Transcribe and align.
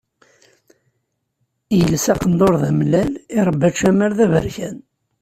Yelsa 1.77 2.11
aqendur 2.13 2.53
d 2.61 2.63
amellal, 2.69 3.11
irebba 3.37 3.65
ačamar 3.69 4.11
d 4.17 4.19
aberkan. 4.25 4.77